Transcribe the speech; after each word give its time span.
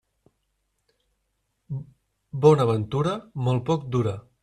Bona 2.49 2.69
ventura 2.75 3.17
molt 3.49 3.67
poc 3.73 3.91
dura. 3.99 4.21